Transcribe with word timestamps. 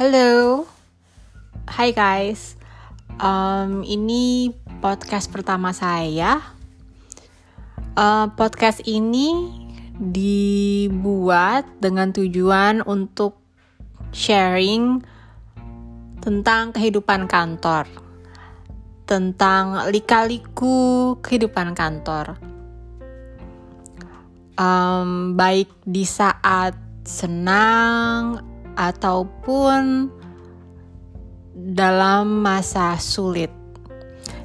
Halo, 0.00 0.64
hai 1.68 1.92
guys. 1.92 2.56
Um, 3.20 3.84
ini 3.84 4.48
podcast 4.80 5.28
pertama 5.28 5.76
saya. 5.76 6.40
Uh, 8.00 8.32
podcast 8.32 8.80
ini 8.88 9.28
dibuat 10.00 11.68
dengan 11.84 12.16
tujuan 12.16 12.80
untuk 12.88 13.44
sharing 14.08 15.04
tentang 16.24 16.72
kehidupan 16.72 17.28
kantor, 17.28 17.84
tentang 19.04 19.84
lika-liku 19.92 21.20
kehidupan 21.20 21.76
kantor. 21.76 22.40
Um, 24.56 25.36
baik 25.36 25.68
di 25.84 26.08
saat 26.08 26.72
senang 27.04 28.48
ataupun 28.78 30.10
dalam 31.54 32.40
masa 32.40 32.96
sulit. 32.96 33.50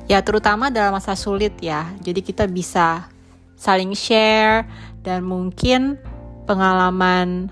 Ya, 0.05 0.21
terutama 0.21 0.69
dalam 0.69 0.93
masa 0.93 1.17
sulit 1.17 1.57
ya. 1.61 1.89
Jadi 2.01 2.21
kita 2.21 2.45
bisa 2.45 3.09
saling 3.57 3.97
share 3.97 4.69
dan 5.01 5.25
mungkin 5.25 5.97
pengalaman 6.45 7.49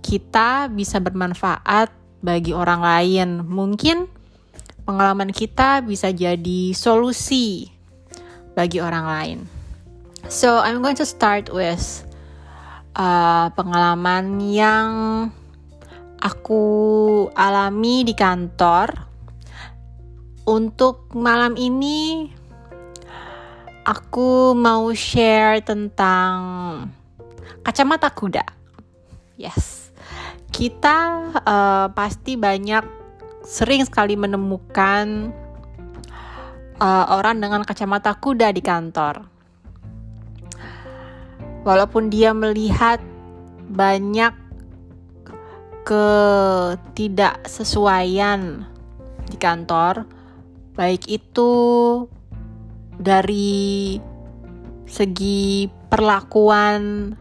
kita 0.00 0.72
bisa 0.72 0.96
bermanfaat 1.02 1.92
bagi 2.24 2.56
orang 2.56 2.80
lain. 2.80 3.28
Mungkin 3.44 4.08
pengalaman 4.88 5.34
kita 5.34 5.84
bisa 5.84 6.14
jadi 6.14 6.72
solusi 6.72 7.68
bagi 8.56 8.80
orang 8.80 9.04
lain. 9.04 9.38
So, 10.26 10.58
I'm 10.58 10.82
going 10.82 10.98
to 10.98 11.06
start 11.06 11.52
with 11.54 12.02
uh, 12.98 13.52
pengalaman 13.54 14.42
yang 14.42 14.88
aku 16.26 16.62
alami 17.38 18.02
di 18.02 18.14
kantor. 18.18 19.06
Untuk 20.46 21.10
malam 21.14 21.58
ini, 21.58 22.30
aku 23.86 24.54
mau 24.54 24.90
share 24.94 25.62
tentang 25.62 26.38
kacamata 27.66 28.10
kuda. 28.10 28.46
Yes, 29.38 29.90
kita 30.54 31.30
uh, 31.42 31.86
pasti 31.94 32.38
banyak 32.38 32.82
sering 33.42 33.82
sekali 33.82 34.14
menemukan 34.14 35.34
uh, 36.78 37.04
orang 37.10 37.42
dengan 37.42 37.66
kacamata 37.66 38.14
kuda 38.18 38.54
di 38.54 38.62
kantor. 38.62 39.26
Walaupun 41.66 42.06
dia 42.06 42.30
melihat 42.30 43.02
banyak 43.66 44.45
ketidaksesuaian 45.86 48.66
di 49.30 49.38
kantor, 49.38 50.02
baik 50.74 51.06
itu 51.06 51.54
dari 52.98 53.94
segi 54.90 55.70
perlakuan 55.86 57.14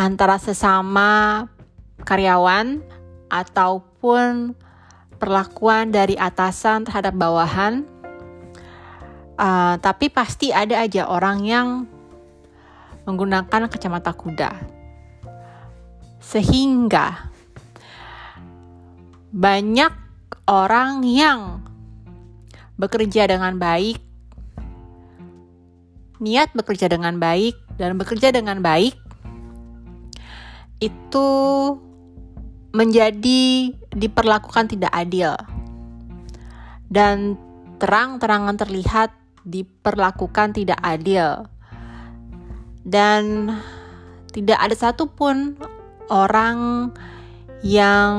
antara 0.00 0.40
sesama 0.40 1.44
karyawan 2.08 2.80
ataupun 3.28 4.56
perlakuan 5.20 5.92
dari 5.92 6.16
atasan 6.16 6.88
terhadap 6.88 7.12
bawahan. 7.12 7.84
Uh, 9.36 9.76
tapi 9.84 10.08
pasti 10.08 10.48
ada 10.48 10.80
aja 10.80 11.12
orang 11.12 11.44
yang 11.44 11.84
menggunakan 13.04 13.68
kacamata 13.68 14.16
kuda 14.16 14.75
sehingga 16.26 17.30
banyak 19.30 19.94
orang 20.50 21.06
yang 21.06 21.62
bekerja 22.74 23.30
dengan 23.30 23.62
baik, 23.62 24.02
niat 26.18 26.50
bekerja 26.50 26.90
dengan 26.90 27.22
baik, 27.22 27.54
dan 27.78 27.94
bekerja 27.94 28.34
dengan 28.34 28.58
baik 28.58 28.98
itu 30.82 31.28
menjadi 32.74 33.72
diperlakukan 33.94 34.66
tidak 34.74 34.92
adil. 34.92 35.32
Dan 36.90 37.38
terang-terangan 37.78 38.56
terlihat 38.58 39.14
diperlakukan 39.46 40.58
tidak 40.58 40.80
adil. 40.82 41.46
Dan 42.86 43.50
tidak 44.30 44.58
ada 44.60 44.76
satupun 44.76 45.56
orang 46.08 46.90
yang 47.64 48.14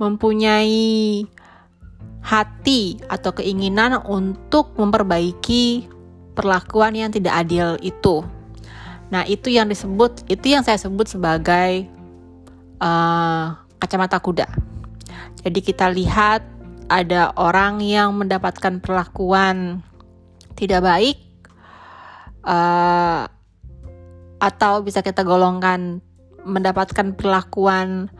mempunyai 0.00 1.24
hati 2.24 2.98
atau 3.06 3.36
keinginan 3.36 4.00
untuk 4.08 4.72
memperbaiki 4.80 5.86
perlakuan 6.32 6.96
yang 6.96 7.10
tidak 7.12 7.44
adil 7.44 7.76
itu. 7.84 8.24
Nah, 9.12 9.22
itu 9.28 9.52
yang 9.52 9.68
disebut, 9.68 10.26
itu 10.26 10.56
yang 10.56 10.64
saya 10.64 10.80
sebut 10.80 11.06
sebagai 11.06 11.86
uh, 12.80 13.54
kacamata 13.78 14.18
kuda. 14.18 14.48
Jadi 15.44 15.60
kita 15.60 15.92
lihat 15.92 16.40
ada 16.88 17.36
orang 17.36 17.84
yang 17.84 18.16
mendapatkan 18.16 18.80
perlakuan 18.80 19.84
tidak 20.56 20.80
baik, 20.80 21.18
uh, 22.48 23.28
atau 24.38 24.82
bisa 24.82 25.00
kita 25.00 25.22
golongkan 25.22 26.02
mendapatkan 26.44 27.16
perlakuan 27.16 28.12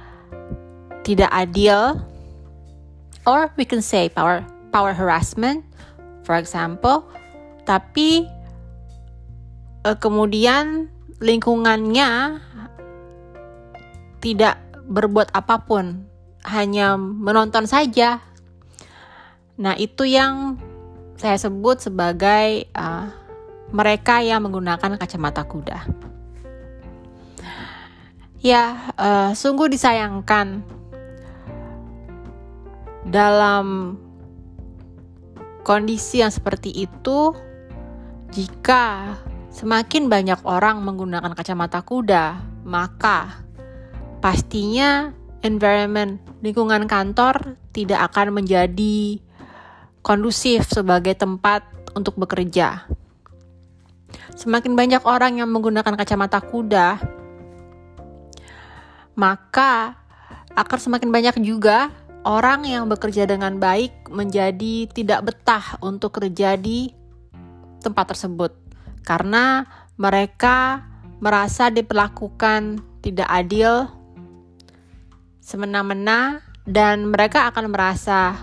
tidak 1.05 1.29
adil 1.29 2.01
or 3.29 3.53
we 3.61 3.69
can 3.69 3.85
say 3.85 4.09
power 4.09 4.41
power 4.73 4.97
harassment 4.97 5.65
for 6.25 6.35
example. 6.41 7.05
Tapi 7.65 8.25
uh, 9.85 9.97
kemudian 10.01 10.89
lingkungannya 11.21 12.41
tidak 14.25 14.57
berbuat 14.89 15.33
apa 15.37 15.61
pun 15.65 16.09
hanya 16.45 16.97
menonton 16.97 17.69
saja. 17.69 18.21
Nah 19.61 19.77
itu 19.77 20.09
yang 20.09 20.61
saya 21.17 21.41
sebut 21.41 21.81
sebagai 21.81 22.69
uh, 22.77 23.09
mereka 23.71 24.21
yang 24.21 24.45
menggunakan 24.45 24.99
kacamata 24.99 25.47
kuda. 25.47 25.79
Ya, 28.45 28.93
uh, 29.01 29.33
sungguh 29.33 29.73
disayangkan 29.73 30.61
dalam 33.09 33.97
kondisi 35.65 36.21
yang 36.21 36.29
seperti 36.29 36.85
itu 36.85 37.33
jika 38.35 39.17
semakin 39.49 40.13
banyak 40.13 40.45
orang 40.45 40.85
menggunakan 40.85 41.33
kacamata 41.33 41.81
kuda, 41.81 42.37
maka 42.69 43.41
pastinya 44.21 45.15
environment 45.41 46.21
lingkungan 46.45 46.85
kantor 46.85 47.57
tidak 47.73 48.13
akan 48.13 48.43
menjadi 48.43 49.21
kondusif 50.05 50.69
sebagai 50.69 51.17
tempat 51.17 51.65
untuk 51.97 52.19
bekerja. 52.21 52.89
Semakin 54.35 54.75
banyak 54.75 55.03
orang 55.07 55.39
yang 55.43 55.49
menggunakan 55.51 55.95
kacamata 55.95 56.43
kuda, 56.43 56.99
maka 59.15 59.99
akan 60.55 60.79
semakin 60.79 61.11
banyak 61.11 61.37
juga 61.43 61.91
orang 62.25 62.67
yang 62.67 62.89
bekerja 62.89 63.29
dengan 63.29 63.61
baik 63.61 64.11
menjadi 64.11 64.89
tidak 64.91 65.31
betah 65.33 65.79
untuk 65.85 66.19
kerja 66.19 66.57
di 66.57 66.91
tempat 67.85 68.17
tersebut 68.17 68.55
karena 69.05 69.69
mereka 70.01 70.83
merasa 71.21 71.71
diperlakukan 71.71 72.81
tidak 73.05 73.29
adil, 73.29 73.87
semena-mena, 75.39 76.41
dan 76.65 77.13
mereka 77.13 77.53
akan 77.53 77.69
merasa 77.69 78.35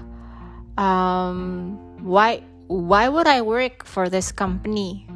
um, 0.78 1.40
why 2.06 2.40
why 2.70 3.10
would 3.10 3.26
I 3.26 3.42
work 3.42 3.84
for 3.84 4.08
this 4.08 4.30
company? 4.30 5.11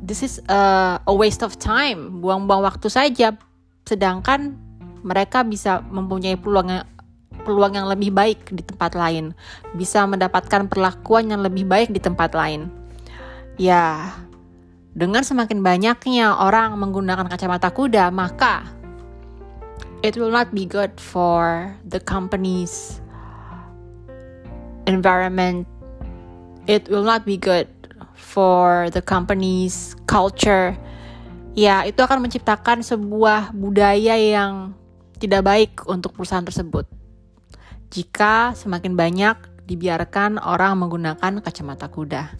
This 0.00 0.24
is 0.24 0.40
a, 0.48 0.96
a 1.04 1.12
waste 1.12 1.44
of 1.44 1.60
time, 1.60 2.24
buang-buang 2.24 2.64
waktu 2.64 2.88
saja 2.88 3.36
sedangkan 3.84 4.56
mereka 5.04 5.44
bisa 5.44 5.84
mempunyai 5.88 6.36
peluang 6.40 6.68
yang, 6.72 6.86
peluang 7.42 7.72
yang 7.76 7.86
lebih 7.88 8.12
baik 8.12 8.48
di 8.52 8.64
tempat 8.64 8.96
lain, 8.96 9.36
bisa 9.76 10.04
mendapatkan 10.08 10.68
perlakuan 10.72 11.28
yang 11.32 11.44
lebih 11.44 11.68
baik 11.68 11.92
di 11.92 12.00
tempat 12.00 12.32
lain. 12.32 12.72
Ya, 13.60 14.14
dengan 14.96 15.20
semakin 15.20 15.60
banyaknya 15.60 16.32
orang 16.32 16.76
menggunakan 16.80 17.28
kacamata 17.28 17.68
kuda, 17.68 18.08
maka 18.08 18.64
it 20.00 20.16
will 20.16 20.32
not 20.32 20.48
be 20.56 20.64
good 20.64 20.96
for 20.96 21.68
the 21.84 22.00
company's 22.00 23.00
environment. 24.88 25.68
It 26.68 26.86
will 26.88 27.04
not 27.04 27.26
be 27.26 27.36
good 27.36 27.66
for 28.20 28.92
the 28.92 29.00
company's 29.00 29.96
culture 30.04 30.76
ya 31.56 31.82
itu 31.88 31.98
akan 31.98 32.22
menciptakan 32.22 32.84
sebuah 32.84 33.50
budaya 33.56 34.14
yang 34.14 34.76
tidak 35.20 35.44
baik 35.44 35.72
untuk 35.84 36.16
perusahaan 36.16 36.46
tersebut. 36.46 36.88
Jika 37.90 38.56
semakin 38.56 38.94
banyak 38.96 39.36
dibiarkan 39.68 40.40
orang 40.40 40.78
menggunakan 40.80 41.42
kacamata 41.44 41.90
kuda. 41.92 42.32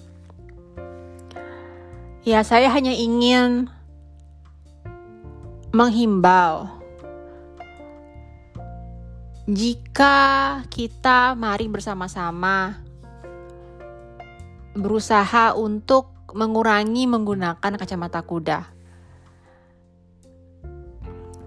Ya, 2.24 2.44
saya 2.44 2.68
hanya 2.72 2.92
ingin 2.92 3.68
menghimbau 5.70 6.68
jika 9.50 10.60
kita 10.70 11.34
mari 11.34 11.66
bersama-sama 11.66 12.78
berusaha 14.74 15.54
untuk 15.58 16.14
mengurangi 16.30 17.10
menggunakan 17.10 17.74
kacamata 17.74 18.22
kuda 18.22 18.80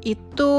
itu 0.04 0.54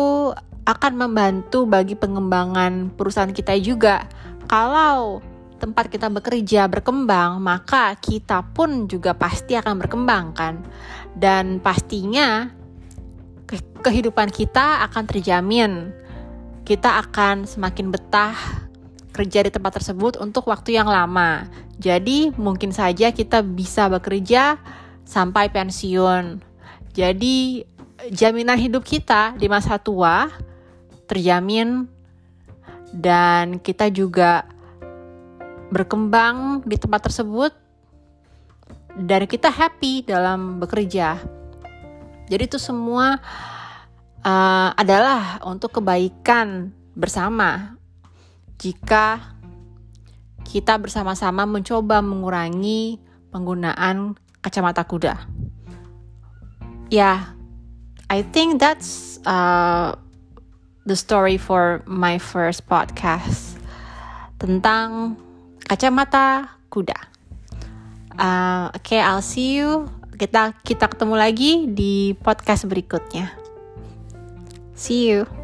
akan 0.64 0.92
membantu 0.96 1.68
bagi 1.68 1.92
pengembangan 1.92 2.88
perusahaan 2.96 3.30
kita 3.30 3.52
juga. 3.60 4.08
Kalau 4.48 5.20
tempat 5.60 5.92
kita 5.92 6.08
bekerja 6.08 6.66
berkembang, 6.68 7.40
maka 7.40 7.92
kita 8.00 8.40
pun 8.56 8.88
juga 8.88 9.12
pasti 9.12 9.56
akan 9.56 9.76
berkembang 9.76 10.32
kan. 10.32 10.64
Dan 11.12 11.60
pastinya 11.60 12.48
ke 13.44 13.60
kehidupan 13.84 14.32
kita 14.32 14.82
akan 14.88 15.04
terjamin. 15.04 15.92
Kita 16.64 16.96
akan 17.04 17.44
semakin 17.44 17.92
betah 17.92 18.63
kerja 19.14 19.46
di 19.46 19.50
tempat 19.54 19.78
tersebut 19.78 20.18
untuk 20.18 20.50
waktu 20.50 20.74
yang 20.74 20.90
lama. 20.90 21.46
Jadi 21.78 22.34
mungkin 22.34 22.74
saja 22.74 23.14
kita 23.14 23.46
bisa 23.46 23.86
bekerja 23.86 24.58
sampai 25.06 25.48
pensiun. 25.54 26.42
Jadi 26.90 27.62
jaminan 28.10 28.58
hidup 28.58 28.82
kita 28.82 29.38
di 29.38 29.46
masa 29.46 29.78
tua 29.78 30.28
terjamin 31.06 31.86
dan 32.90 33.62
kita 33.62 33.86
juga 33.94 34.50
berkembang 35.70 36.66
di 36.66 36.74
tempat 36.74 37.10
tersebut 37.10 37.52
dan 38.94 39.26
kita 39.26 39.50
happy 39.50 40.06
dalam 40.06 40.62
bekerja. 40.62 41.18
Jadi 42.30 42.42
itu 42.46 42.58
semua 42.62 43.18
uh, 44.22 44.70
adalah 44.78 45.42
untuk 45.44 45.78
kebaikan 45.82 46.72
bersama. 46.94 47.76
Jika 48.58 49.34
kita 50.44 50.76
bersama-sama 50.78 51.48
mencoba 51.48 52.04
mengurangi 52.04 53.00
penggunaan 53.32 54.14
kacamata 54.44 54.84
kuda. 54.84 55.18
Ya, 56.92 57.34
I 58.12 58.22
think 58.22 58.60
that's 58.60 59.18
uh, 59.24 59.96
the 60.86 60.94
story 60.94 61.40
for 61.40 61.82
my 61.88 62.20
first 62.20 62.68
podcast 62.68 63.56
tentang 64.38 65.16
kacamata 65.64 66.54
kuda. 66.68 66.94
Uh, 68.14 68.70
Oke, 68.70 68.94
okay, 68.94 69.00
I'll 69.02 69.24
see 69.24 69.58
you. 69.58 69.90
Kita 70.14 70.54
kita 70.62 70.86
ketemu 70.86 71.18
lagi 71.18 71.66
di 71.66 72.14
podcast 72.14 72.70
berikutnya. 72.70 73.34
See 74.78 75.10
you. 75.10 75.43